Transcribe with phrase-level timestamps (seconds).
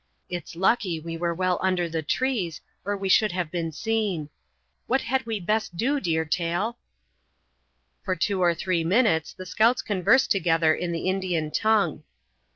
[0.29, 4.29] It's lucky we were well under the trees or we should have been seen.
[4.87, 6.79] What had we best do, Deer Tail?"
[8.03, 12.01] For two or three minutes the scouts conversed together in the Indian tongue.